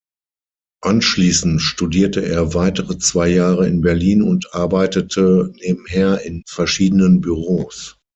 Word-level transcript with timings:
Anschließend 0.83 1.61
studierte 1.61 2.25
er 2.25 2.55
weitere 2.55 2.97
zwei 2.97 3.27
Jahre 3.27 3.67
in 3.67 3.81
Berlin 3.81 4.23
und 4.23 4.55
arbeitete 4.55 5.53
nebenher 5.61 6.23
in 6.25 6.41
verschiedenen 6.47 7.21
Büros. 7.21 7.99